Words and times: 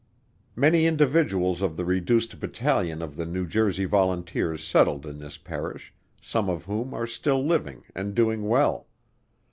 Many 0.55 0.87
individuals 0.87 1.61
of 1.61 1.77
the 1.77 1.85
reduced 1.85 2.39
Battalion 2.39 3.03
of 3.03 3.15
the 3.17 3.25
New 3.27 3.45
Jersey 3.45 3.85
Volunteers 3.85 4.63
settled 4.63 5.05
in 5.05 5.19
this 5.19 5.37
Parish, 5.37 5.93
some 6.19 6.49
of 6.49 6.65
whom 6.65 6.91
are 6.95 7.05
still 7.05 7.45
living 7.45 7.83
and 7.93 8.15
doing 8.15 8.47
well. 8.47 8.87